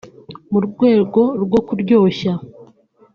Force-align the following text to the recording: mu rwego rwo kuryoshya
mu 0.51 0.59
rwego 0.67 1.21
rwo 1.43 1.59
kuryoshya 1.67 2.33